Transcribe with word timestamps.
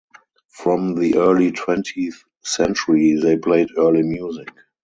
From 0.47 0.95
the 0.95 1.19
early 1.19 1.51
twentieth 1.51 2.23
century 2.41 3.19
they 3.21 3.37
played 3.37 3.69
early 3.77 4.01
music. 4.01 4.49